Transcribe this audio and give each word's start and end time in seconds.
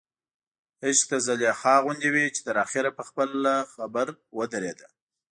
عشق 0.85 1.05
د 1.11 1.13
زلیخا 1.27 1.75
غوندې 1.83 2.09
وي 2.13 2.25
چې 2.35 2.41
تر 2.47 2.55
اخره 2.65 2.89
په 2.97 3.03
خپله 3.09 3.53
خبر 3.73 4.07
ودرېده. 4.37 4.87